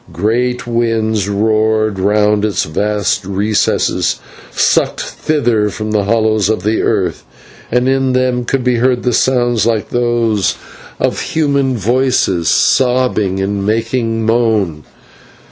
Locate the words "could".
8.43-8.63